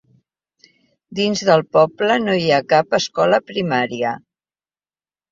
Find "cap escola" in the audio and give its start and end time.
2.73-3.39